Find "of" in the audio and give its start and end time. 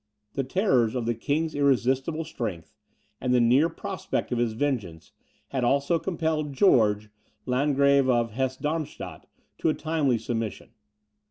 0.95-1.05, 4.31-4.39, 8.09-8.31